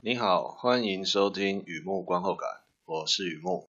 [0.00, 2.48] 你好，欢迎收听雨木观后感，
[2.84, 3.68] 我是雨木。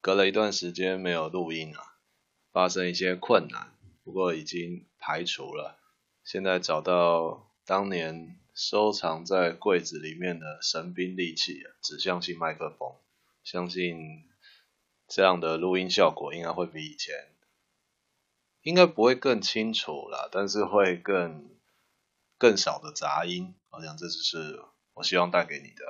[0.00, 1.94] 隔了一段时间没有录音啊，
[2.50, 3.72] 发生一些困难，
[4.02, 5.78] 不过已经排除了。
[6.24, 12.96] 现在找到当年收藏在柜子里面的神兵利器，指向性麦克风，
[13.44, 14.24] 相信
[15.06, 17.14] 这样的录音效果应该会比以前。
[18.62, 21.48] 应该不会更清楚啦，但是会更
[22.36, 24.60] 更少的杂音，好像这就是
[24.94, 25.84] 我希望带给你的。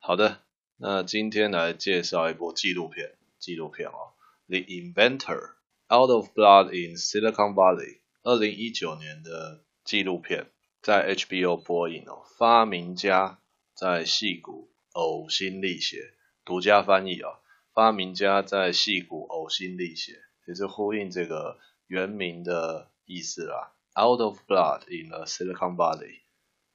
[0.00, 0.40] 好的，
[0.76, 4.14] 那今天来介绍一部纪录片，纪录片哦，
[4.48, 5.54] 《The Inventor:
[5.88, 10.46] Out of Blood in Silicon Valley》，二零一九年的纪录片，
[10.82, 12.24] 在 HBO 播映哦。
[12.36, 13.38] 发明家
[13.74, 16.14] 在戏骨呕心沥血，
[16.44, 17.38] 独家翻译哦。
[17.72, 21.60] 发明家在戏骨呕心沥血，也是呼应这个。
[21.88, 25.98] 原名的意思啦，《Out of Blood in the Silicon Valley》，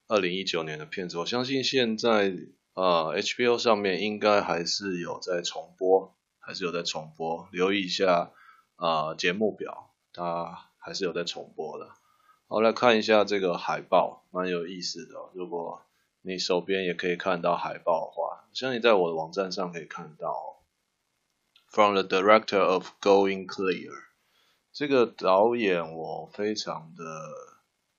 [0.08, 2.34] 二零一九年的片子，我相信现在
[2.74, 8.32] 呃 HBO 上面应该还是有在重播，还是有在重播，留意一下
[8.78, 11.92] 呃节目表，它还是有在重播的。
[12.48, 15.30] 好，来看一下这个海报，蛮有意思的。
[15.36, 15.84] 如果
[16.24, 20.64] 你手边也可以看到海报的话，相信在我的网站上可以看到。
[21.70, 23.92] From the director of Going Clear。
[24.74, 27.04] 这个导演我非常的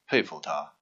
[0.09, 0.75] 佩服他，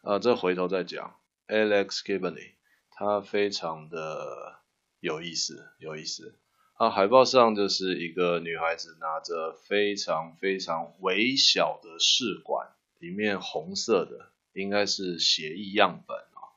[0.00, 1.14] 啊，这回头再讲。
[1.46, 2.54] Alex Gibney，
[2.90, 4.60] 他非常的
[5.00, 6.38] 有意思，有意思。
[6.78, 16.56] 啊，海报上就是一个女孩子拿着非常非常微小的试管，里面红色的应该是血液样本啊，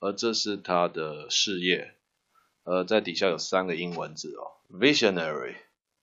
[0.00, 1.96] 而这是她的事业。
[2.64, 5.54] 呃，在底下有三个英文字哦，Visionary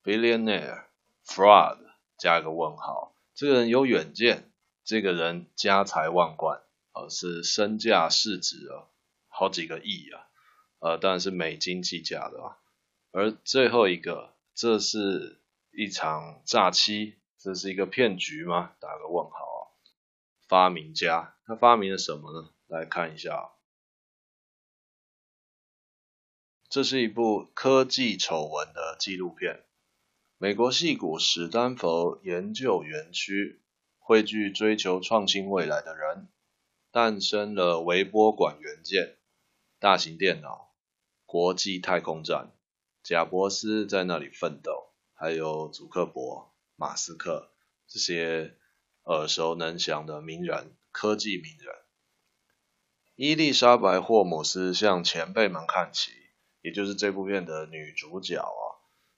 [0.03, 0.85] Billionaire。
[1.27, 1.77] Fraud
[2.17, 4.51] 加一个问号，这个人有远见，
[4.83, 8.87] 这个人家财万贯，呃，是身价市值啊，
[9.27, 10.27] 好几个亿啊，
[10.79, 12.57] 呃，当然是美金计价的啊。
[13.11, 18.73] 而最后一个，这是一场诈欺，这是一个骗局吗？
[18.79, 19.61] 打个问号啊。
[20.47, 22.49] 发明家，他发明了什么呢？
[22.67, 23.51] 来看一下，
[26.69, 29.65] 这是一部科技丑闻的纪录片。
[30.39, 33.59] 美国矽谷史丹佛研究园区
[33.97, 36.27] 汇聚追求创新未来的人，
[36.91, 39.17] 诞生了微波管元件、
[39.79, 40.75] 大型电脑、
[41.25, 42.51] 国际太空站。
[43.01, 47.49] 贾伯斯在那里奋斗，还有祖克伯、马斯克
[47.87, 48.53] 这些
[49.05, 51.73] 耳熟能详的名人、科技名人。
[53.15, 56.11] 伊丽莎白·霍姆斯向前辈们看齐，
[56.61, 58.66] 也就是这部片的女主角啊。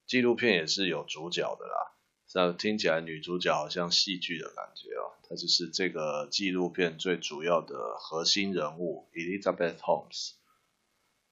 [0.10, 1.94] 纪录片也是有主角的啦，
[2.34, 10.32] 那听起来女主角好像戏剧的感觉哦，她就是这个纪录片最主要的核心人物 Elizabeth Holmes。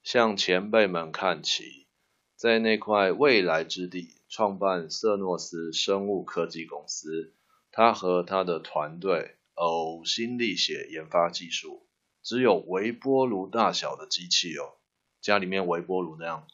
[0.03, 1.87] 向前辈们看齐，
[2.35, 7.33] 在那块未来之地创办瑟诺斯生物科技公司，
[7.71, 11.87] 他和他的团队呕心沥血研发技术，
[12.21, 14.77] 只有微波炉大小的机器哦，
[15.19, 16.47] 家里面微波炉那样。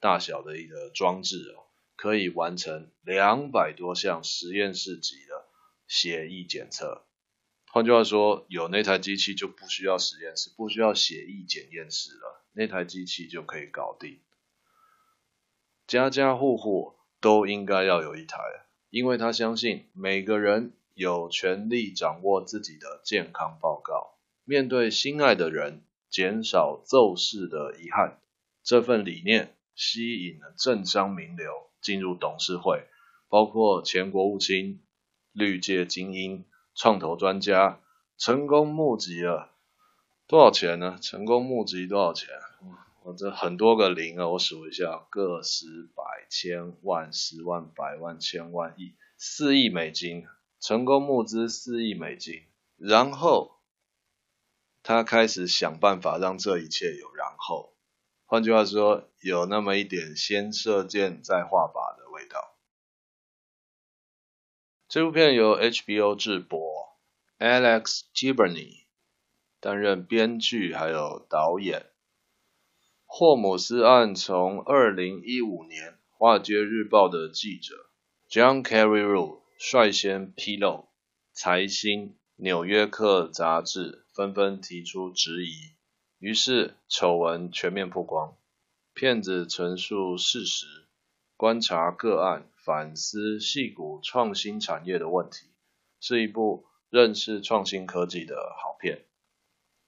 [0.00, 5.46] 大小的一个装置哦，可以完成两百多项实验室级的
[5.86, 7.06] 血液检测。
[7.72, 14.20] 换句话说，有那台机器就不需要实验室，不需要血液检验室了，那台机器就可以搞定。
[15.86, 18.38] 家家户户都应该要有一台，
[18.90, 28.20] 因为他相信每个人有权利掌握自己的健康报告，面对心爱的人，减少骤逝的遗憾。
[28.62, 29.55] 这份理念。
[29.76, 32.88] 吸引了政商名流进入董事会，
[33.28, 34.82] 包括前国务卿、
[35.32, 37.78] 绿界精英、创投专家，
[38.16, 39.52] 成功募集了
[40.26, 40.98] 多少钱呢？
[41.00, 42.30] 成功募集多少钱？
[43.04, 50.26] 我这很多个零啊，我数一下，个十百千万十万百万千万亿，四亿美金，
[50.58, 52.42] 成功募资四亿美金，
[52.76, 53.60] 然后
[54.82, 57.75] 他开始想办法让这一切有然后。
[58.28, 62.56] 换句话说，有那么一点先射箭再画靶的味道。
[64.88, 66.60] 这部片由 HBO 制播
[67.38, 68.86] ，Alex Gibney
[69.60, 71.86] 担任编剧还有导演。
[73.04, 77.74] 霍姆斯案从二零一五年《华尔街日报》的记者
[78.28, 80.88] John Carreyrou 率先披露，
[81.32, 85.75] 财新、纽约客杂志纷纷提出质疑。
[86.26, 88.36] 于是丑闻全面曝光，
[88.94, 90.66] 骗子陈述事实，
[91.36, 95.46] 观察个案反思矽谷创新产业的问题，
[96.00, 99.04] 是一部认识创新科技的好片。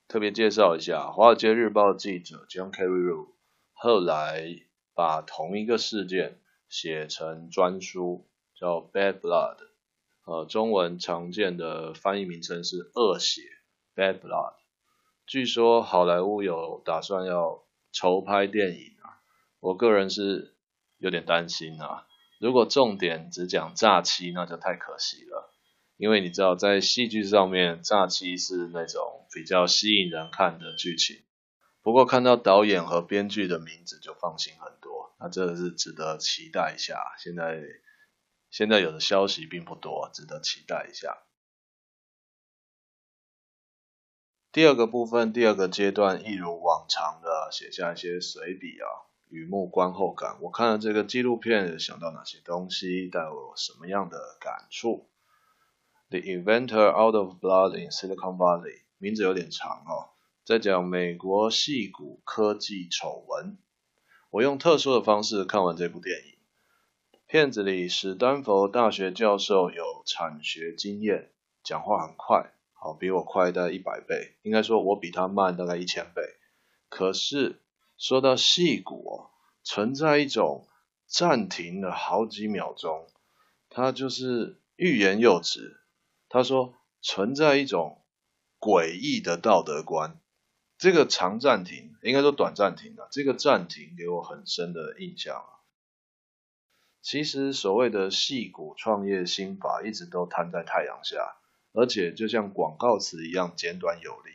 [0.06, 3.31] 特别介绍一下，《华尔街日报》记者 John Carreyrou
[3.73, 4.61] 后来
[4.94, 6.38] 把同一个事件
[6.69, 9.56] 写成专书，叫《Bad Blood》，
[10.25, 13.43] 呃，中文常见的翻译名称是“恶血
[13.96, 14.55] ”（Bad Blood）。
[15.28, 19.20] 据说好莱坞有打算要筹拍电影啊，
[19.60, 20.56] 我个人是
[20.96, 22.06] 有点担心啊。
[22.40, 25.52] 如果重点只讲诈欺，那就太可惜了。
[25.98, 31.16] 因为你知道，在戏剧上面，诈欺是那种比较吸引人看的剧情。
[31.82, 36.98] 不过看到导演和编剧的名字就放心很多，那这是值得期待一下。
[37.19, 37.60] 现在
[38.48, 41.19] 现在有的消息并不多，值得期待一下。
[44.58, 49.06] 第二个部分，第二个阶段，一如往常的写下一些随笔啊。
[49.28, 55.06] 雨幕观后感，我看了这个纪录片，想到哪些东西，带我什么样的感触
[56.10, 60.10] ？The Inventor Out of Blood in Silicon Valley，名字有点长哦，
[60.44, 63.58] 在讲美国矽谷科技丑闻。
[64.31, 66.34] 我用特殊的方式看完这部电影。
[67.28, 71.31] 片子里，史丹佛大学教授有产学经验，
[71.62, 76.22] 讲话很快，好，比我快大概一百倍，应该说我比他慢大概一千倍。
[76.88, 77.60] 可是。
[78.00, 79.30] 说到矽谷哦，
[79.64, 80.69] 存在一种
[81.08, 83.08] 暂停了好几秒钟，
[83.69, 85.80] 他就是欲言又止。
[86.28, 88.00] 他说存在一种
[88.60, 90.20] 诡异的道德观，
[90.78, 95.58] 这个长暂停应该说短暂停啊，这个暂停给我很深的印象啊。
[97.02, 101.36] 其实所谓的矽谷创业心法一直都摊在太阳下，
[101.73, 104.31] 而且就像广告词一样简短有力。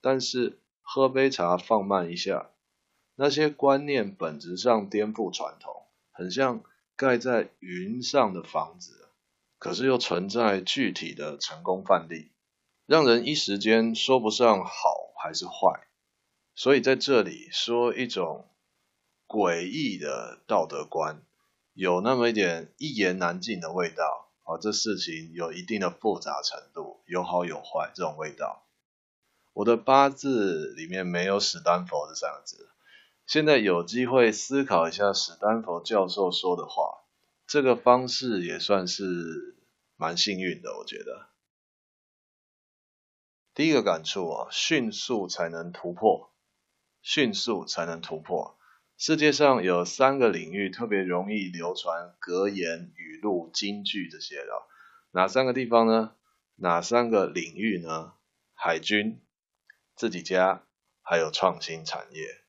[0.00, 2.50] 但是喝杯茶，放慢一下。
[3.16, 6.62] 那些观念本质上颠覆传统，很像
[6.96, 9.08] 盖在云上的房子，
[9.58, 12.32] 可是又存在具体的成功范例，
[12.86, 14.72] 让人一时间说不上好
[15.22, 15.86] 还是坏。
[16.56, 18.48] 所以在这里说一种
[19.26, 21.22] 诡异的道德观，
[21.72, 24.23] 有那么一点一言难尽的味道。
[24.44, 28.64] 啊，这事情有一定的复杂程度，有好有坏这种味道。
[29.52, 32.70] 我的八字里面没有史丹佛这三个字。
[33.26, 37.04] 现在有机会思考一下史丹佛教授说的话，
[37.46, 39.56] 这个方式也算是
[39.96, 41.26] 蛮幸运的，我觉得。
[43.54, 46.30] 第一个感触啊，迅速才能突破，
[47.00, 48.58] 迅速才能突破。
[48.96, 54.62] 世界上有三个领域特别容易流传格言、语录、金句这些的，
[55.10, 56.14] 哪三个地方呢？
[56.54, 58.14] 哪三个领域呢？
[58.54, 59.20] 海军、
[59.96, 60.62] 自己家，
[61.02, 62.44] 还有创新产业。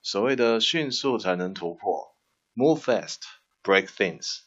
[0.00, 2.16] 所谓的迅速才能突破
[2.54, 3.20] ，move fast,
[3.62, 4.40] break things。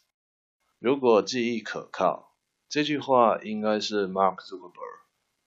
[0.79, 2.35] 如果记忆可靠，
[2.67, 5.01] 这句话应该是 Mark Zuckerberg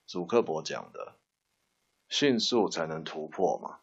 [0.06, 1.16] 祖克伯讲的。
[2.08, 3.79] 迅速才能突破嘛，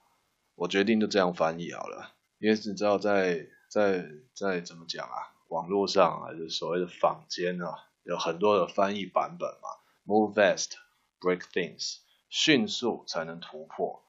[0.58, 2.16] 我决定就这样翻译好了。
[2.40, 5.34] 因为你知道在，在在怎么讲啊？
[5.50, 9.70] 网络上还是所谓的坊间啊，有很多的翻译版本嘛。
[10.06, 10.72] Move fast,
[11.20, 12.00] break things。
[12.28, 14.04] 迅速才能突破。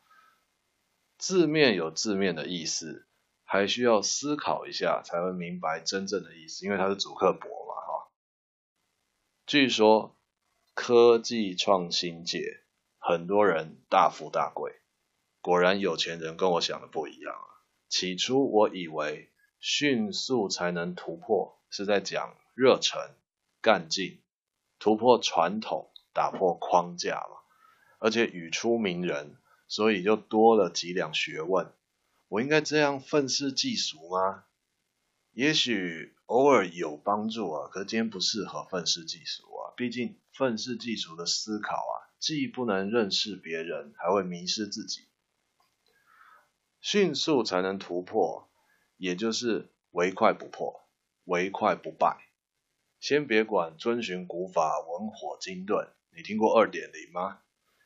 [1.19, 3.07] 字面有字面的意思，
[3.45, 8.09] 还需要思考一下才会明白真正的意思，因为它是祖克伯嘛，哈。
[9.47, 10.17] 据说
[10.75, 12.63] 科技创新界
[12.99, 14.75] 很多人大富大贵，
[15.49, 17.49] 果然有钱人跟我想的不一样啊。
[17.89, 23.01] 起初我以为迅速才能突破是在讲热忱、
[23.63, 24.21] 干劲、
[24.79, 27.39] 突破传统、打破框架嘛，
[27.99, 29.37] 而且语出名人。
[29.69, 31.73] 所以就多了几两学问，
[32.29, 34.45] 我应该这样愤世嫉俗吗？
[35.33, 39.73] 也许偶尔有帮助啊，可今天不适合愤世嫉俗啊。
[39.77, 45.08] 毕竟愤世嫉俗的思考啊，既不能认识别人，还会迷失自己。
[46.91, 48.49] 迅速才能突破，
[48.97, 50.89] 也就是唯快不破，
[51.25, 52.17] 唯快不败。
[52.99, 57.41] 先别管遵循古法，文火精炖，你听过二点零吗？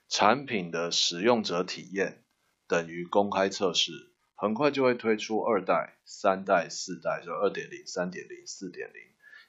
[0.09, 2.23] 产品的使用者体验
[2.69, 3.91] 等于公开测试，
[4.37, 9.03] 很快就会推出二代、三代、四代，就二点零、三点零、四点零。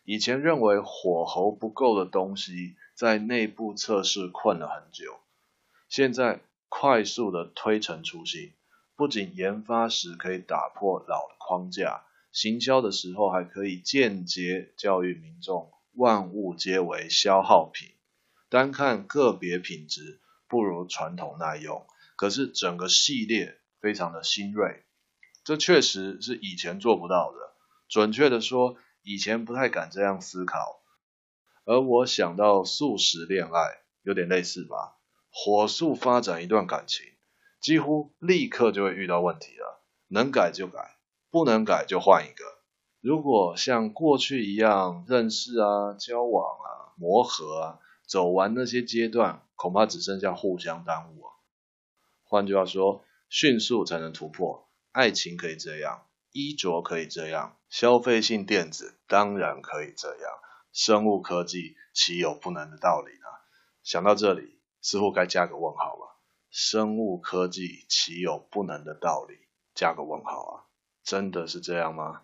[0.03, 5.19] 以前认为火候不够的东西，在内部测试困了很久，
[5.89, 8.51] 现在快速的推陈出新，
[9.03, 17.89] 不仅研发时可以打破老的框架，行销的时候还可以间接教育民众，万物皆为消耗品，
[18.48, 20.22] 单看个别品质。
[20.48, 24.86] 不如传统耐用，可是整个系列非常的新锐，
[25.43, 27.38] 这确实是以前做不到的。
[27.89, 30.79] 准确的说，以前不太敢这样思考。
[31.65, 34.95] 而我想到速食恋爱，有点类似吧？
[35.29, 37.05] 火速发展一段感情，
[37.63, 39.82] 几乎立刻就会遇到问题了。
[40.10, 40.98] 能改就改，
[41.32, 42.43] 不能改就换一个。
[43.00, 51.32] 如果像过去一样认识啊、交往啊、磨合啊，走完那些阶段，恐怕只剩下互相耽误啊。
[52.25, 54.67] 换句话说，迅速才能突破。
[54.91, 60.32] 爱情可以这样，衣着可以这样，消费性电子当然可以这样，
[60.74, 63.27] 生物科技岂有不能的道理呢？
[63.84, 66.12] 想到这里，似乎该加个问号了。
[66.55, 69.39] 生物科技岂有不能的道理？
[69.74, 70.53] 加个问号啊，
[71.01, 72.22] 真的是这样吗？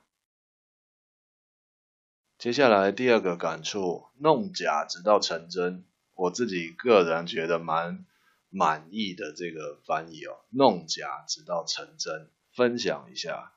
[2.37, 5.83] 接下来第二个感触，弄假直到成真，
[6.13, 8.05] 我自己个人觉得蛮
[8.49, 12.29] 满意的这个翻译哦，弄假直到成真。
[12.53, 13.51] 分享一下，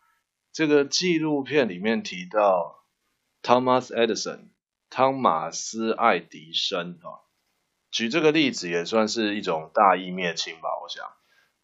[0.53, 2.87] 这个纪录片里面提到
[3.43, 4.49] Thomas Edison，
[4.89, 7.21] 汤马斯爱迪生啊，
[7.93, 11.13] 举这个例子也算是一种大义灭亲吧，我想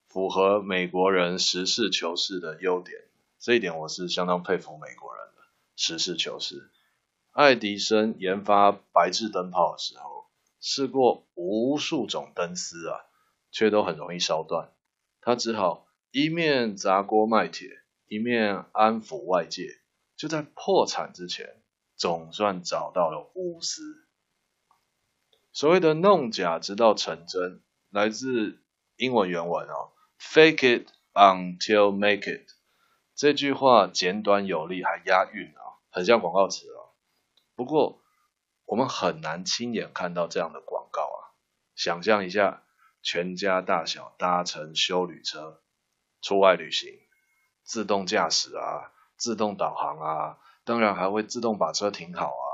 [0.08, 3.00] 符合美国人实事求是的优点，
[3.38, 5.42] 这一点我是相当佩服美国人的
[5.74, 6.70] 实事求是。
[7.32, 10.26] 爱迪生研发白炽灯泡的时候，
[10.60, 13.00] 试过无数种灯丝啊，
[13.50, 14.70] 却都很容易烧断。
[15.22, 17.68] 他只好一面砸锅卖铁，
[18.06, 19.78] 一面安抚外界。
[20.14, 21.62] 就在破产之前，
[21.96, 24.07] 总算找到了钨丝。
[25.58, 28.62] 所谓的弄假直到成真，来自
[28.94, 32.46] 英文原文哦，Fake it until make it。
[33.16, 36.94] 这句话简短有力，还押韵啊，很像广告词哦。
[37.56, 38.00] 不过，
[38.66, 41.34] 我们很难亲眼看到这样的广告啊！
[41.74, 42.62] 想象一下，
[43.02, 45.60] 全家大小搭乘休旅车
[46.22, 46.88] 出外旅行，
[47.64, 52.46] 自动驾驶啊，自动导航啊，当然还会自动把车停好啊，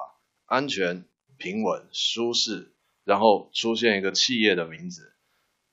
[0.46, 1.06] 安全、
[1.37, 2.74] 平稳、舒适，
[3.04, 5.14] 然后出现一个企业的名字，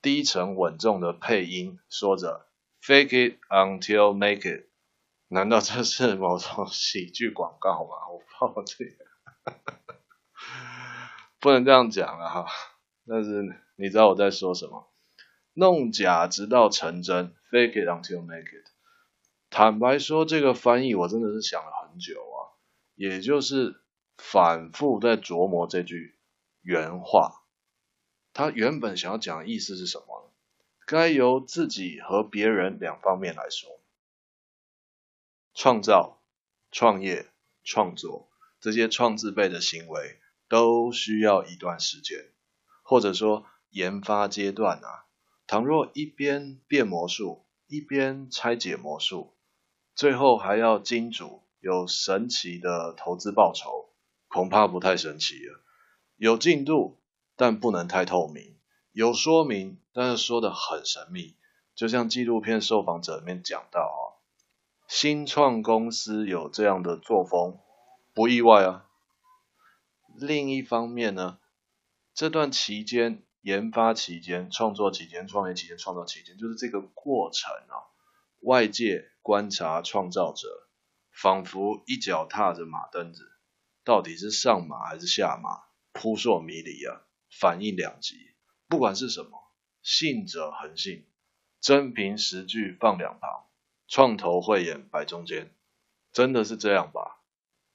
[0.02, 2.48] 低沉稳重的配音，说着
[2.82, 4.66] “Fake it until make it”，
[5.28, 7.96] 难道这是某种喜剧广告吗？
[8.12, 8.88] 我抱歉。
[11.40, 12.46] 不能这样讲了哈，
[13.08, 13.44] 但是
[13.76, 14.88] 你知道我在说什么？
[15.54, 18.68] 弄假直到成真，fake it until make it。
[19.50, 22.56] 坦白说，这个翻译我真的是想了很久啊，
[22.96, 23.82] 也就是
[24.18, 26.16] 反复在琢磨这句
[26.62, 27.44] 原话。
[28.34, 30.32] 他原本想要讲的意思是什么？
[30.86, 33.80] 该由自己和别人两方面来说。
[35.54, 36.22] 创造、
[36.72, 37.30] 创业、
[37.64, 38.30] 创作。
[38.60, 42.32] 这些创字辈的行为都需要一段时间，
[42.84, 45.08] 或者说研发阶段啊。
[45.48, 49.34] 倘若一边变魔术，一边拆解魔术，
[49.96, 53.90] 最后还要金主有神奇的投资报酬，
[54.28, 55.60] 恐怕不太神奇了。
[56.22, 57.00] 有进度，
[57.36, 58.54] 但不能太透明；
[58.92, 61.36] 有说明，但是说得很神秘。
[61.74, 64.22] 就像纪录片受访者里面讲到啊，
[64.88, 67.58] 新创公司有这样的作风。
[68.14, 68.86] 不意外啊。
[70.16, 71.40] 另一方面呢，
[72.14, 77.90] 这段期间、研发期间、创作期间、创业期间、创造期间，就是这个过程啊。
[78.42, 80.68] 外界观察创造者，
[81.12, 83.32] 仿佛一脚踏着马蹬子，
[83.84, 85.64] 到底是上马还是下马，
[86.02, 88.16] 扑朔迷离啊，反应两极。
[88.68, 89.52] 不管是什么，
[89.84, 91.06] 信者恒信，
[91.60, 93.46] 真凭实据放两旁，
[93.88, 95.54] 创投慧眼摆中间，
[96.12, 97.22] 真的是这样吧？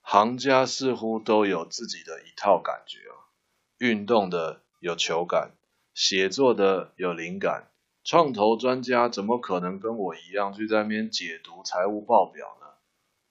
[0.00, 3.30] 行家似乎都有自己的一套感觉啊，
[3.78, 5.52] 运动的有球感，
[5.95, 7.71] 写作的有灵感，
[8.02, 12.66] 创投专家怎么可能跟我一样去在那边解读财务报表呢？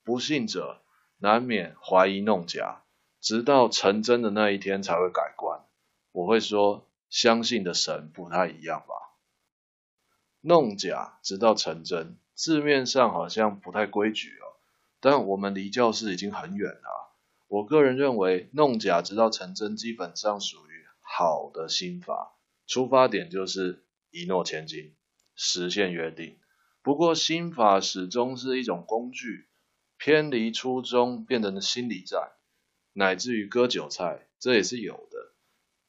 [0.06, 0.82] 不信者
[1.18, 2.85] 难免怀疑弄假，
[3.26, 5.62] 直到成真的那一天才会改观。
[6.12, 9.16] 我会说，相信的神不太一样吧？
[10.42, 14.62] 弄假直到成真，字面上好像不太规矩哦。
[15.00, 17.16] 但我们离教室已经很远了。
[17.48, 22.36] 我个人认为，弄假直到成真，基本上属于好的心法。
[22.68, 24.94] 出发点就是一诺千金，
[25.34, 26.38] 实现约定。
[26.84, 29.48] 不过，心法始终是一种工具，
[29.98, 32.32] 偏离初衷变成了心理战，
[32.98, 35.34] 乃至于割韭菜，这也是有的。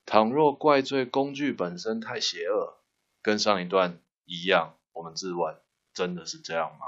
[0.05, 2.81] 倘若怪罪工具本身太邪恶，
[3.23, 5.57] 跟上一段一样，我们自问，
[5.95, 6.87] 真的是这样吗？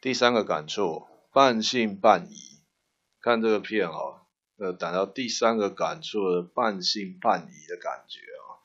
[0.00, 2.62] 第三个感触，半信半疑。
[3.20, 4.22] 看这个片哦，
[4.56, 8.64] 呃，谈到第三个感触的半信半疑的感觉啊。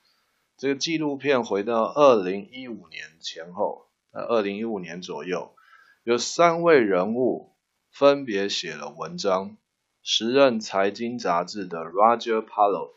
[0.56, 5.54] 这个纪录片回到二零一五年前后，呃，二零一五年左右，
[6.02, 7.55] 有三位人物
[7.98, 9.56] 分别写了文章，
[10.02, 12.92] 时任财经杂志的 Roger Paloff，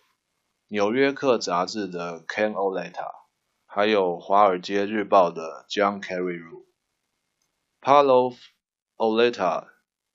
[0.68, 3.10] 纽约客杂志的 Ken Oleta，
[3.66, 6.66] 还有华尔街日报的 John Carreyrou。
[7.80, 8.36] Paloff、
[8.98, 9.68] Auletta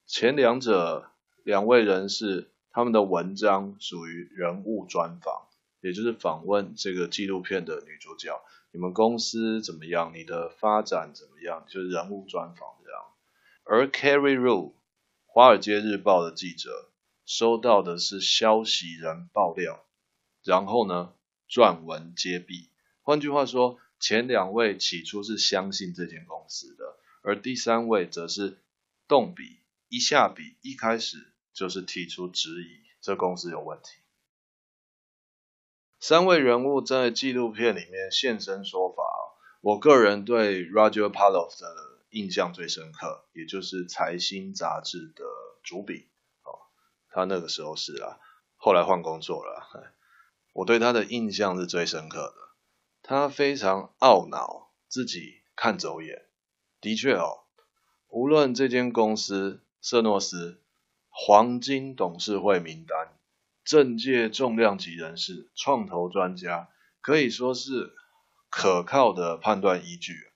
[0.05, 1.11] 前两者
[1.45, 5.49] 两位人士，他们的文章属于人物专访，
[5.81, 8.38] 也就是访问这个纪录片的女主角，
[8.71, 10.12] 你们公司怎么样？
[10.14, 11.64] 你的发展怎么样？
[11.71, 12.69] 就是人物专访
[13.66, 14.75] 而 Carreyrou，
[15.25, 16.90] 华尔街日报的记者，
[17.25, 19.87] 收到的是消息人爆料，
[20.42, 21.14] 然后呢，
[21.49, 22.68] 撰文揭弊。
[23.00, 28.59] 换句话说，前两位起初是相信这间公司的，而第三位则是
[29.09, 33.97] 动笔，一下笔，一开始就是提出质疑，这公司有问题。
[36.00, 39.02] 三位人物在纪录片里面现身说法，
[39.62, 41.84] 我个人对 Roger Paloff 的。
[42.14, 45.25] 印象最深刻，也就是财新杂志的
[45.64, 46.06] 主笔
[46.44, 46.71] 哦，
[47.09, 48.21] 他那个时候是啊，
[48.54, 49.92] 后来换工作了。
[50.52, 52.37] 我对他的印象是最深刻的，
[53.02, 56.26] 他非常懊恼自己看走眼。
[56.80, 57.40] 的确哦，
[58.06, 60.62] 无论这间公司瑟诺斯
[61.09, 63.18] 黄金董事会名单、
[63.64, 66.68] 政界重量级人士、创投专家，
[67.00, 67.92] 可以说是
[68.49, 70.30] 可靠的判断依据。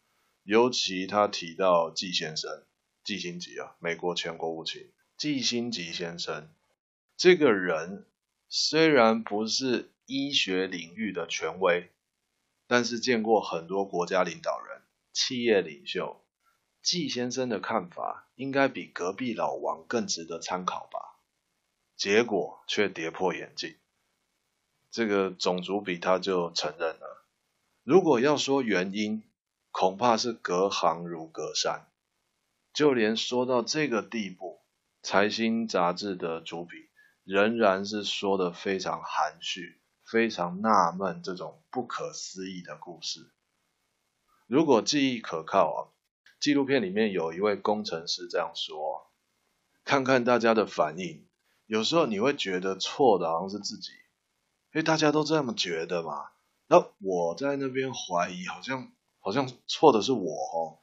[0.48, 2.64] 尤其他提到季先生，
[3.04, 6.48] 季新吉啊，美国前国务卿季新吉先生，
[7.18, 8.06] 这个人
[8.48, 11.90] 虽然不是医学领域的权威，
[12.66, 14.80] 但是见过很多国家领导人、
[15.12, 16.24] 企业领袖，
[16.80, 21.20] 季先生的看法应该比隔壁老王更值得参考吧？
[21.94, 23.76] 结果却跌破眼镜，
[24.90, 27.26] 这个种族比他就承认了，
[27.82, 29.27] 如果要说原因。
[29.80, 31.86] 恐怕是隔行如隔山，
[32.72, 34.58] 就连说到这个地步，
[35.04, 36.88] 财新杂志的主笔
[37.22, 43.30] 仍然是说得非常含蓄、非常纳闷这种不可思议的故事。
[44.48, 45.78] 如果记忆可靠啊，
[46.40, 49.12] 纪录片里面有一位工程师这样说：
[49.84, 51.24] 看看大家的反应，
[51.66, 56.30] 有时候你会觉得错的好像是自己，因为大家都这么觉得嘛。
[56.66, 58.90] 那我在那边怀疑，好像。
[59.28, 60.80] 好像错的是我哦，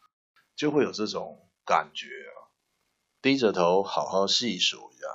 [0.56, 2.54] 就会有这种感觉啊。
[3.20, 5.08] 低着头好好细数一下，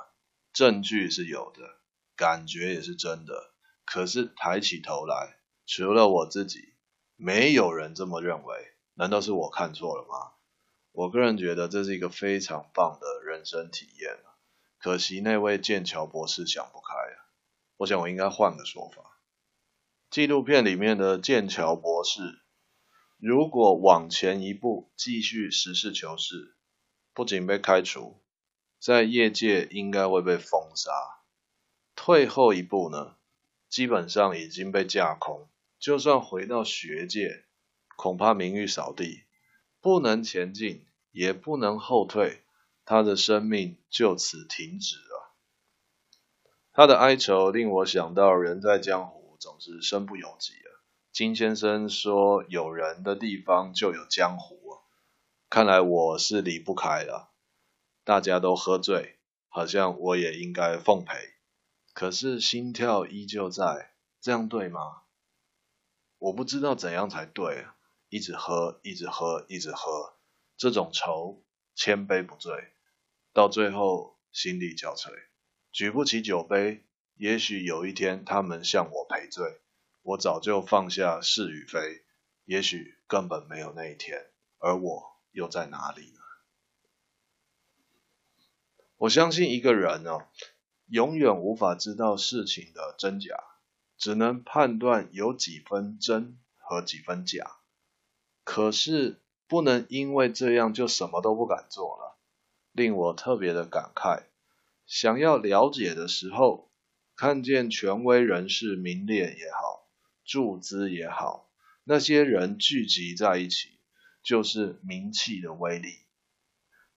[0.51, 1.79] 证据是有的，
[2.17, 3.53] 感觉也是真的。
[3.85, 6.73] 可是抬起头来，除了我自己，
[7.15, 8.73] 没有人这么认为。
[8.95, 10.33] 难道是我看错了吗？
[10.91, 14.19] 我个人觉得这是一个非常棒的人生体验。
[14.77, 17.31] 可惜那位剑桥博士想不开啊。
[17.77, 19.21] 我想我应该换个说法。
[20.09, 22.40] 纪录片里面的剑桥博士。
[23.23, 26.55] 如果往前一步继续实事求是，
[27.13, 28.19] 不仅被开除，
[28.79, 30.89] 在业界应该会被封杀；
[31.95, 33.17] 退后一步呢，
[33.69, 35.47] 基本上已经被架空。
[35.77, 37.45] 就算回到学界，
[37.95, 39.25] 恐怕名誉扫地，
[39.79, 42.41] 不能前进，也不能后退，
[42.85, 45.35] 他的生命就此停止了。
[46.73, 50.70] 他的哀愁令我想到，人在江湖总是身不由己啊。
[51.11, 54.79] 金先生说：“有人的地方就有江湖。”
[55.49, 57.33] 看来我是离不开了。
[58.05, 59.19] 大家都喝醉，
[59.49, 61.13] 好像我也应该奉陪。
[61.93, 65.01] 可是心跳依旧在，这样对吗？
[66.17, 67.65] 我不知道怎样才对。
[68.07, 70.17] 一直喝，一直喝，一直喝，
[70.57, 71.43] 这种愁，
[71.75, 72.73] 千杯不醉，
[73.33, 75.11] 到最后心力交瘁，
[75.71, 76.85] 举不起酒杯。
[77.15, 79.61] 也许有一天，他们向我赔罪。
[80.03, 82.03] 我早就放下是与非，
[82.45, 86.19] 也许根本没有那一天，而我又在哪里呢？
[88.97, 90.27] 我相信一个人、哦，
[90.87, 93.35] 永远无法知道事情的真假，
[93.97, 97.57] 只能判断有几分真和几分假。
[98.43, 102.17] 可是不能因为这样就什么都不敢做了，
[102.71, 104.23] 令我特别的感慨。
[104.87, 106.71] 想要了解的时候，
[107.15, 109.70] 看见权威人士名列也好。
[110.31, 111.49] 注资也好，
[111.83, 113.67] 那些人聚集在一起，
[114.23, 115.89] 就是名气的威力。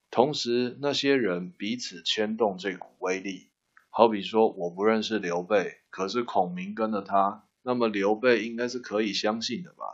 [0.09, 3.49] 同时，那些人彼此牵动这股威力。
[3.91, 9.85] 好比说，我不认识刘备，可是孔明跟了他，那么刘备应该是可以相信的吧？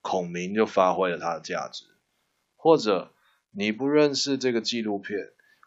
[0.00, 1.84] 孔明就发挥了他的价值。
[2.56, 3.14] 或者，
[3.52, 5.16] 你不认识这个纪录片，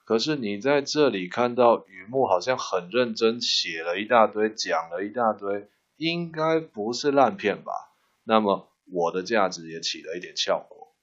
[0.03, 5.69] 可是你在这里看到雨木好像很认真写了一大堆，讲了一大堆。
[6.03, 7.93] 应该不是烂片吧？
[8.23, 10.93] 那么我的价值也起了一点效果。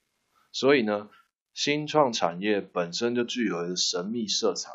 [0.53, 1.09] 所以呢，
[1.55, 4.71] 新创产业本身就具有神秘色彩。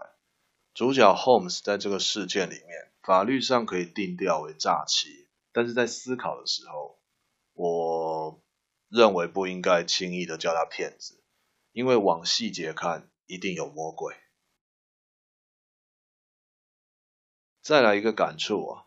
[0.73, 6.99] 主角 Holmes 在这个事件里面，法律上可以定调为诈欺，但是在思考的时候，
[7.53, 8.41] 我
[8.89, 11.23] 认为不应该轻易的叫他骗子，
[11.71, 14.15] 因为往细节看，一定有魔鬼。
[17.61, 18.84] 再来一个感触啊，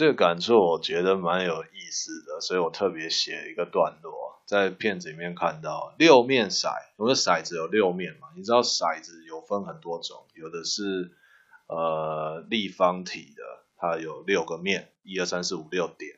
[0.00, 11.10] 这个感触我觉得蛮有意思的，所以我特别写一个段落，在片子里面看到六面骰，我的骰子有六面嘛，你知道骰子有分很多种，有的是
[11.66, 13.42] 呃立方体的，
[13.76, 16.16] 它有六个面，一二三四五六点，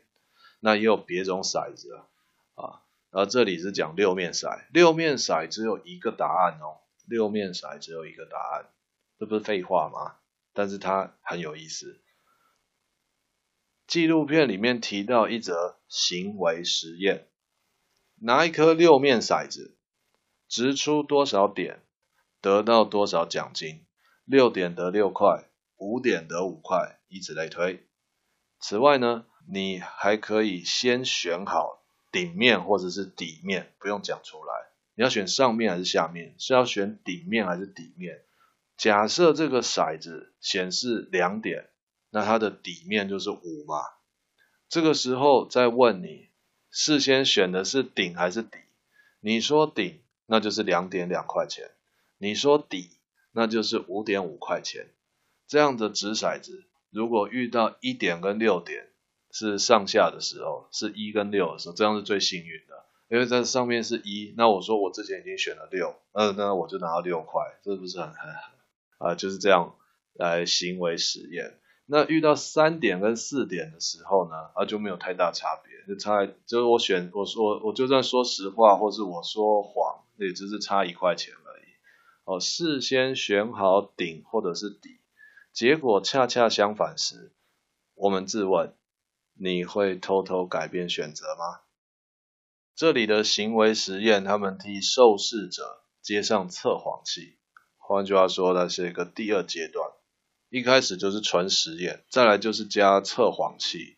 [0.61, 1.93] 那也有别种骰子
[2.55, 8.67] 啊，啊，然后这里是讲六面骰，六面骰只有一个答案哦，六面骰只有一个答案，
[9.19, 10.15] 这不是废话吗？
[10.53, 11.99] 但是它很有意思。
[13.87, 17.27] 纪录片里面提到一则行为实验，
[18.17, 19.77] 拿一颗六面骰子，
[20.49, 21.81] 掷出多少点，
[22.41, 23.85] 得到多少奖金。
[24.25, 25.45] 六点得六块，
[25.77, 27.85] 五点得五块，以此类推。
[28.61, 34.55] 此外呢，你还可以先选好顶面或者是底面，不用讲出来。
[34.95, 36.37] 你要选上面还是下面？
[36.39, 38.23] 是要选顶面还是底面？
[38.77, 41.69] 假设这个骰子显示两点，
[42.15, 43.83] 那它的底面就是五嘛。
[44.69, 46.29] 这个时候再问你，
[46.71, 48.59] 事先选的是顶还是底？
[49.21, 51.67] 你说顶，那就是两点两块钱；
[52.19, 52.91] 你说底，
[53.33, 54.91] 那就是五点五块钱。
[55.47, 58.89] 这样的掷骰子，如果遇到一点跟六点
[59.31, 64.35] 是上下的时候，是一跟六的时候，这样是最幸运的，因为在上面是一。
[64.37, 68.53] 那我说我之前已经选了六，那，那我就拿到六块，是不是很很很？
[68.99, 69.75] 啊，就是这样
[70.15, 71.59] 来行为实验。
[71.93, 81.65] 那遇到三点跟四点的时候呢，啊就没有太大差别，就差就是我选我说我就算说实话，或是我说谎，也只是差一块钱而已。
[82.25, 85.01] 哦，事先选好顶或者是底，
[85.53, 87.31] 结果恰恰相反时，
[87.95, 88.73] 我们自问，
[89.35, 91.61] 你会偷偷改变选择吗？
[92.75, 97.37] 这里的行为实验，他们替受试者接上测谎器。
[97.77, 99.91] 换句话说，那是一个第二阶段，
[100.53, 103.97] 一开始就是纯实验，再来就是加测谎器，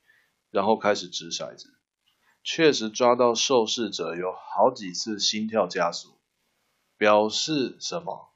[0.53, 1.75] 然后开始掷骰子。
[2.45, 6.17] 确实抓到受试者有好几次心跳加速，
[6.97, 8.33] 表示什么？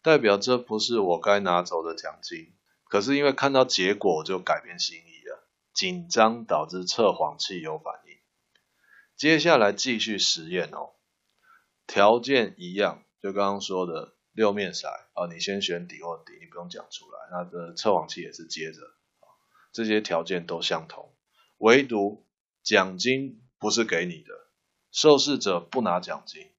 [0.00, 2.54] 代表这不是我该拿走的奖金。
[2.84, 5.46] 可是因为看到结果，我就改变心意了。
[5.74, 8.16] 紧张导致测谎器有反应。
[9.14, 10.92] 接下来继续实验哦，
[11.86, 14.14] 条件一样，就刚刚说的。
[14.38, 17.18] 六面骰啊，你先选底或底，你不用讲出来。
[17.32, 18.82] 那的测谎器也是接着，
[19.72, 21.12] 这些条件都相同，
[21.56, 22.24] 唯独
[22.62, 24.32] 奖金不是给你的，
[24.92, 26.52] 受试者不拿奖金，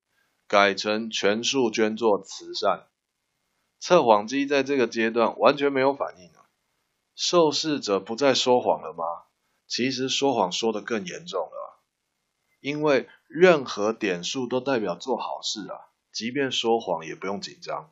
[0.45, 2.89] 改成全数捐做慈善。
[3.79, 6.49] 测谎机在这个阶段完全没有反应啊，
[7.15, 9.05] 受试者不再说谎了吗？
[9.67, 11.81] 其实说谎说得更严重了，
[12.59, 15.87] 因为任何点数都代表做好事啊。
[16.11, 17.91] 即便说谎也不用紧张。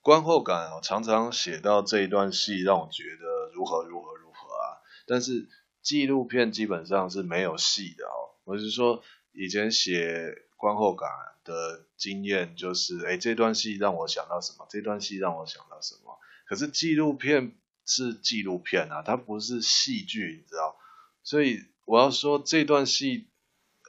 [0.00, 4.82] 观后感我，常常写到这一段戏，让我觉得如何如何如何啊。
[5.06, 5.48] 但是
[5.80, 8.34] 纪录片基本上是没有戏的哦。
[8.44, 11.08] 我是说，以前写观后感
[11.44, 14.66] 的经验就是，哎，这段戏让我想到什么？
[14.68, 16.18] 这段戏让我想到什么？
[16.46, 17.56] 可是纪录片
[17.86, 20.76] 是纪录片啊，它不是戏剧，你知道？
[21.22, 23.28] 所以我要说这段戏。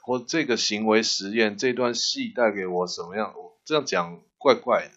[0.06, 3.34] 或这个行为实验这段戏带给我什么样？
[3.38, 4.94] 我这样讲怪怪的，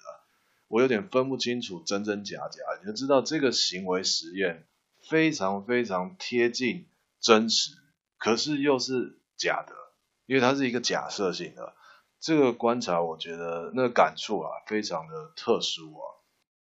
[0.66, 2.58] 我有点分不清楚真真假假。
[2.80, 4.66] 你就知道这个行为实验
[5.08, 6.88] 非常非常贴近
[7.20, 7.70] 真实，
[8.18, 9.76] 可是又是假的，
[10.26, 11.74] 因为它是一个假设性的。
[12.18, 16.02] 这个观察我觉得那个感触啊，非常的特殊啊。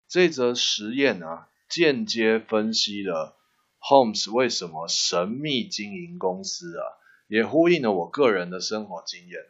[0.07, 3.37] 这则实验啊，间接分析了
[3.81, 7.00] Holmes 为什么神秘经营公司啊。
[7.31, 9.40] 也呼应了我个人的生活经验，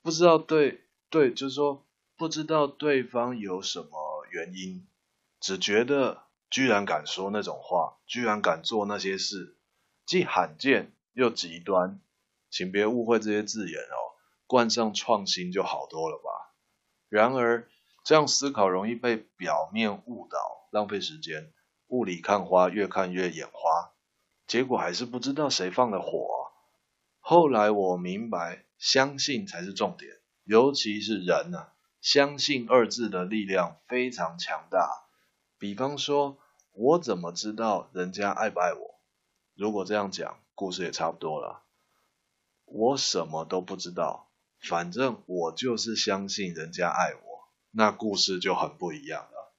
[0.00, 1.84] 不知道对对，就是说
[2.16, 4.86] 不知道对方有什么原因，
[5.40, 9.56] 只觉得居然敢说那种话，居然敢做那些事，
[10.06, 12.00] 既罕见又极端，
[12.48, 14.14] 请别误会这些字眼哦，
[14.46, 16.54] 冠上创新就好多了吧。
[17.08, 17.68] 然而
[18.04, 21.52] 这样思考容易被表面误导，浪费时间，
[21.88, 23.90] 雾里看花，越看越眼花，
[24.46, 26.35] 结果还是不知道谁放的火。
[27.28, 35.08] 后来我明白，相信才是重点，尤其是人啊，相信二字的力量非常强大。
[35.58, 36.38] 比方说，
[36.70, 39.00] 我怎么知道人家爱不爱我？
[39.56, 41.64] 如果这样讲，故事也差不多了。
[42.64, 49.52] 我什么都不知道，反正我就是相信人家爱我，那故事就很不一样了。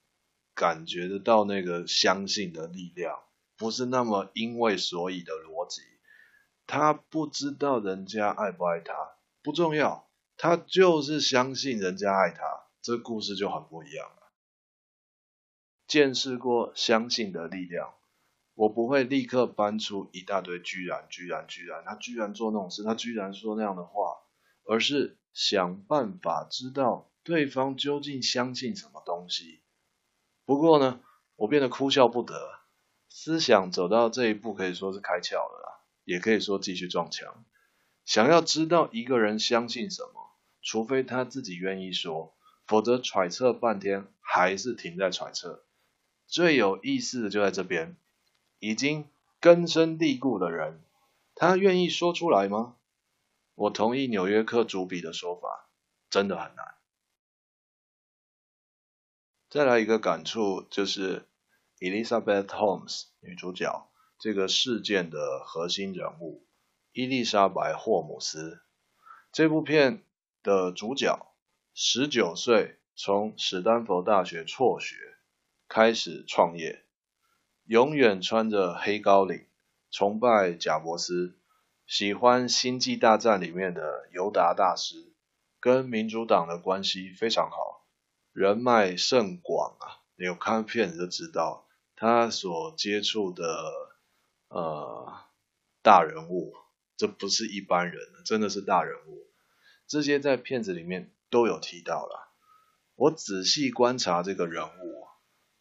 [0.55, 3.19] 感觉得到那个相信的力量，
[3.57, 5.56] 不是那么因为所以的逻。
[6.67, 8.93] 他不知道人家爱不爱他，
[9.41, 14.31] 不重要，他就是相信人家爱他，这故事就很不一样了。
[15.87, 17.95] 见识过相信的力量。
[18.53, 24.17] 我不会立刻搬出一大堆居然居然居然，他居然做那种事，他居然说那样的话，
[24.65, 29.61] 而是想办法知道对方究竟相信什么东西。
[30.43, 30.99] 不过呢，
[31.35, 32.33] 我变得哭笑不得，
[33.09, 35.76] 思想走到这一步可以说是开窍了啦，
[36.07, 37.43] 也可以说继续撞墙。
[38.05, 42.33] 想要知道一个人相信什么，除非他自己愿意说，
[42.65, 45.65] 否则揣测半天还是停在揣测。
[46.25, 47.97] 最有意思的就在这边。
[48.59, 49.07] 已经
[49.39, 50.81] 根深蒂固的人，
[51.35, 52.75] 他愿意说出来吗？
[53.53, 55.69] 我同意纽约客主笔的说法，
[56.09, 56.75] 真的很难。
[59.49, 61.27] 再来一个感触，就是
[61.79, 63.86] Elizabeth Holmes 女主角
[64.19, 66.43] 这个事件的核心人物
[66.91, 68.61] 伊丽莎白·霍姆斯。
[69.31, 70.03] 这部片
[70.41, 71.33] 的主角
[71.73, 74.95] 十九岁从史丹佛大学辍学，
[75.67, 76.83] 开始创业。
[77.65, 79.45] 永远穿着黑高领，
[79.91, 81.37] 崇拜贾伯斯，
[81.85, 85.13] 喜欢《星际大战》里面的尤达大师，
[85.59, 87.85] 跟民主党的关系非常好，
[88.31, 89.99] 人脉甚广啊！
[90.15, 93.43] 你有看片子就知道，他所接触的
[94.49, 95.13] 呃
[95.81, 96.53] 大人物，
[96.95, 99.27] 这不是一般人，真的是大人物。
[99.87, 102.27] 这些在片子里面都有提到了。
[102.95, 105.07] 我仔细观察这个人物。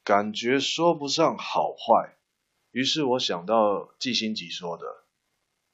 [0.05, 2.17] 感觉说不上好坏，
[2.71, 4.85] 于是我想到季辛吉说的，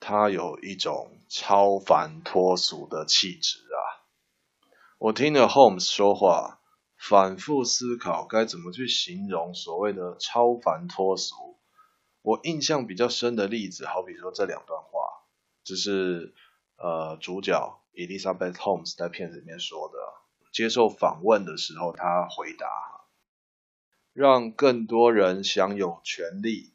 [0.00, 4.08] 他有一种超凡脱俗的气质啊。
[4.96, 6.62] 我听了 Holmes 说话，
[6.96, 11.51] 反复思考该怎么去形容所谓的超凡脱俗。
[12.22, 15.24] 我印象比较深的例子，好比说这两段话，
[15.64, 16.34] 这是
[16.76, 19.98] 呃主角 Elizabeth Holmes 在片子里面说的，
[20.52, 22.66] 接受访问的时候，他回答。
[24.14, 26.74] 让更多人享有权利，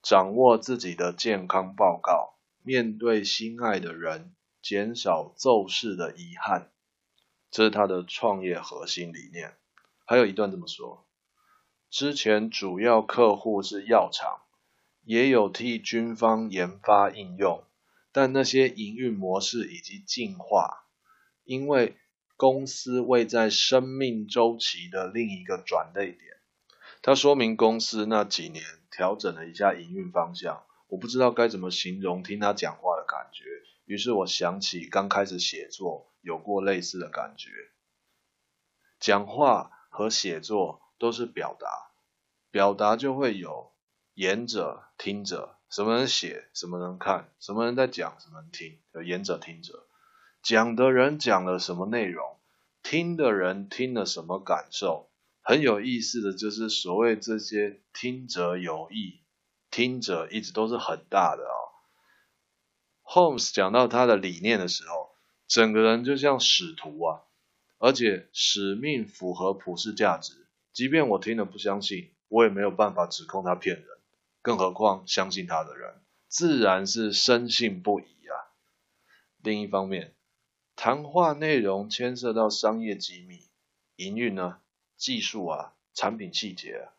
[0.00, 6.70] 掌握自己的健康报告，面对心爱的人，减少骤逝的遗憾，
[7.50, 9.56] 这是他的创业核心理念。
[10.04, 11.08] 还有一段这么说：
[11.90, 14.42] 之前主要客户是药厂，
[15.06, 17.62] 也有替军方研发应用，
[18.10, 20.84] 但那些营运模式以及进化，
[21.44, 21.96] 因为
[22.36, 26.18] 公司位在生命周期的另一个转捩点。
[27.02, 33.44] 他说明公司那几年调整了一下营运方向，我不知道该怎么形容听他讲话的感觉。
[33.84, 37.50] 于是我想起刚开始写作有过类似的感觉。
[38.98, 41.68] 讲话和写作都是表达，
[42.50, 43.72] 表达就会有
[44.16, 49.86] 言者、听者，什么人写，什么人看，什么人在讲，什么人听，有言者、听者。
[50.42, 52.38] 讲的人讲了什么内容，
[52.82, 55.10] 听的人听了什么感受。
[55.42, 59.20] 很有意思的就是所谓这些听者有意，
[59.70, 61.68] 听者一直都是很大的啊、哦。
[63.04, 65.10] Holmes 讲到他的理念的时候，
[65.46, 67.20] 整个人就像使徒啊，
[67.76, 70.46] 而且使命符合普世价值。
[70.72, 73.86] 即便我听了不相信，我也没有办法指控他骗人，
[74.46, 75.94] 更何况相信他的人，
[76.28, 78.54] 自然是深信不疑啊。
[79.42, 80.14] 另一方面，
[80.76, 83.40] 谈话内容牵涉到商业机密，
[83.96, 84.58] 营运呢？
[84.96, 86.94] 技术啊，产品细节啊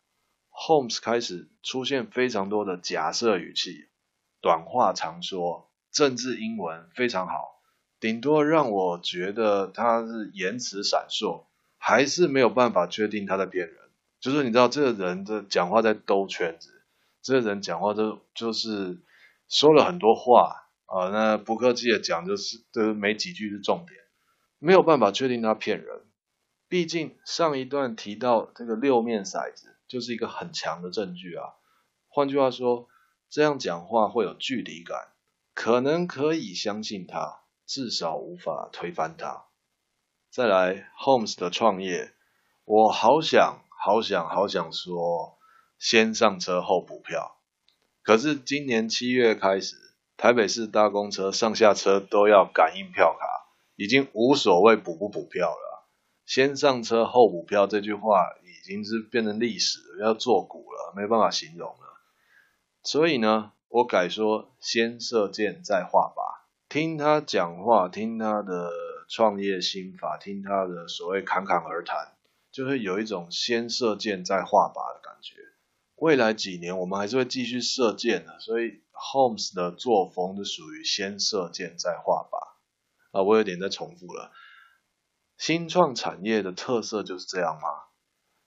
[0.52, 3.88] ，Holmes 开始出现非常多的假设语气，
[4.42, 7.62] 短话长说，政治英文非常好，
[8.02, 11.46] 顶多让我觉得他是言辞闪烁，
[11.78, 13.78] 还是没有办法确定他在骗人。
[14.20, 16.74] 就是你知道这个人的讲话在兜圈子，
[17.22, 19.02] 这个人讲话都就是
[19.48, 24.00] 说了很多话啊，那不客气的讲就是，都没几句是重点，
[24.60, 26.06] 没有办法确定他骗人。
[26.70, 31.56] 毕竟上一段提到这个六面骰子就是一个很强的证据啊。
[32.10, 32.88] 换句话说，
[33.30, 35.10] 这样讲话会有距离感，
[35.54, 39.46] 可能可以相信他，至少无法推翻他。
[40.30, 42.14] 再来，Holmes 的创业，
[42.66, 45.37] 我好想好想好想说，
[45.80, 47.38] 先上车后补票。
[48.04, 49.76] 可是今年七月开始，
[50.16, 53.26] 台北市搭公车上下车都要感应票卡，
[53.76, 55.88] 已经无所谓补不补票了。
[56.26, 62.00] 先上车后补票这句话已经是变成历史，要作古了，没办法形容了。
[62.84, 66.38] 所以呢，我改说先射箭再画靶。
[66.70, 68.72] 听他讲话，听他的
[69.10, 72.14] 创业心法，听他的所谓侃侃而谈，
[72.52, 75.36] 就会有一种先射箭再画靶的感觉。
[75.98, 83.18] 未来几年我们还是会继续射箭的，所以 Holmes 的作风就属于先射箭再画靶。
[83.18, 84.32] 啊，我有点在重复了。
[85.38, 87.68] 新创产业的特色就是这样吗？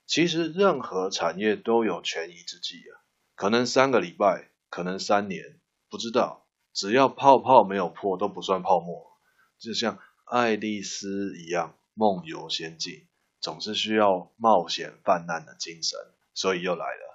[0.06, 3.02] 其实任何产业都有权宜之计啊，
[3.34, 6.46] 可能三个礼拜，可能三年，不知道。
[6.72, 9.18] 只要泡泡没有破，都不算泡沫。
[9.58, 13.08] 就像爱丽丝一样，梦游仙境，
[13.40, 15.98] 总是需要冒险犯难的精神。
[16.32, 17.09] 所以又来了，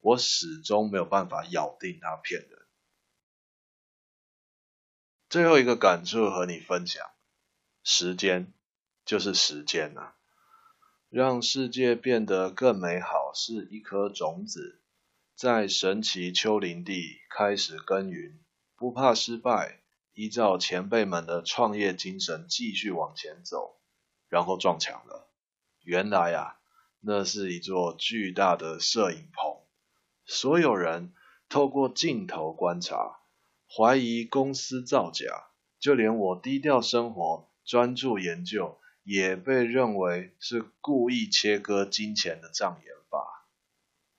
[0.00, 2.66] 我始终没有办法咬定他骗人。
[5.28, 7.04] 最后一个感触和你分享：
[7.82, 8.52] 时间
[9.04, 10.14] 就是时间啊。
[11.10, 14.82] 让世界变得更美好，是一颗种子，
[15.34, 18.38] 在神奇丘陵地开始耕耘，
[18.76, 19.80] 不怕失败，
[20.12, 23.80] 依照前辈们的创业精神继续往前走，
[24.28, 25.30] 然后撞墙了。
[25.80, 26.60] 原来啊，
[27.00, 29.57] 那是一座巨大的摄影棚，
[30.28, 31.12] 所有人
[31.48, 33.18] 透过镜头观察，
[33.66, 35.48] 怀疑公司造假，
[35.80, 38.78] 就连我低调生活、专注研究。
[39.04, 43.48] 也被认为是故意切割金钱的障眼法。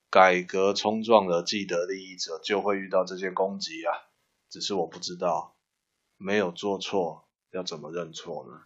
[0.10, 3.94] 改革冲撞了既得利益者就会遇到这些攻击啊！
[4.50, 5.56] 只是我不知道，
[6.18, 8.64] 没有做错，要怎么认错呢？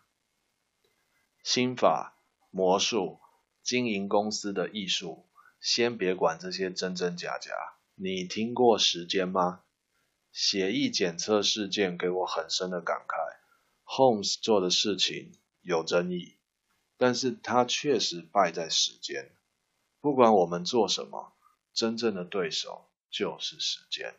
[1.43, 2.17] 心法、
[2.51, 3.19] 魔术、
[3.61, 5.25] 经营公司的艺术，
[5.63, 7.51] 先别管这些真真假假。
[7.95, 9.63] 你听过时间吗？
[10.33, 13.37] 血液检测事件给我很深的感慨。
[13.85, 15.39] Holmes 做的事情。
[15.61, 16.35] 有争议，
[16.97, 19.31] 但是他确实败在时间。
[20.01, 21.31] 不管我们做什么，
[21.73, 24.13] 真正的对手就是时间。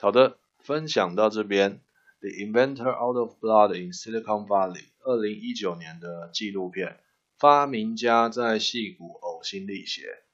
[0.00, 1.74] 好的，分享到这边，
[2.20, 6.98] 《The Inventor Out of Blood in Silicon Valley》二零一九年的纪录片，
[7.38, 10.24] 发明家在戏骨呕心沥血。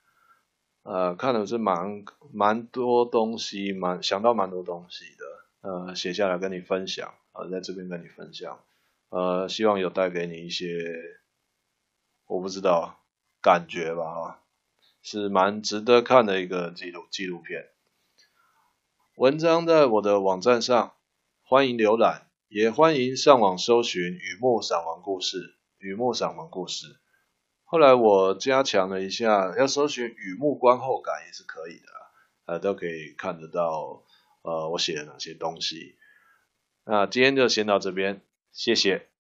[0.83, 8.61] 呃，看的是蛮蛮多东西，蛮想到蛮多东西的，呃，写下来跟你分享，呃，在这边跟你分享，
[9.11, 10.95] 呃，希望有带给你一些，
[12.27, 12.99] 我不知道
[13.43, 14.41] 感觉吧，
[15.03, 17.69] 是蛮值得看的一个纪录纪录片。
[19.17, 20.93] 文章在我的网站上，
[21.47, 26.87] 欢迎浏览，也欢迎上网搜寻雨墨散文故事，雨墨散文故事。
[27.65, 31.87] 后来我加强了一下，要搜寻雨墨观后感也是可以的，
[32.47, 34.05] 呃，都可以看得到，
[34.41, 35.97] 呃，我写了哪些东西。
[36.87, 39.11] 那今天就先到这边，谢谢。